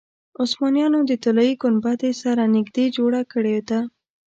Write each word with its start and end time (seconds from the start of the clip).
عثمانیانو 0.43 0.99
د 1.09 1.11
طلایي 1.23 1.53
ګنبدې 1.63 2.11
سره 2.21 2.43
نږدې 2.55 2.85
جوړه 2.97 3.21
کړې 3.31 3.57
ده. 3.69 3.79